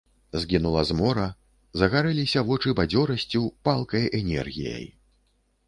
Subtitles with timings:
[0.43, 1.25] Згінула змора,
[1.81, 4.85] загарэліся вочы бадзёрасцю, палкай энергіяй.